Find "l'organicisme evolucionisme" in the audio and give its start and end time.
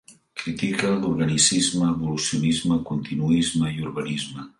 1.01-2.79